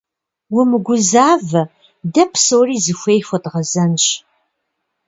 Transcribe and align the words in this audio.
Умыгузавэ, 0.59 1.61
дэ 2.13 2.23
псори 2.31 2.77
зыхуей 2.85 3.19
хуэдгъэзэнщ. 3.27 4.05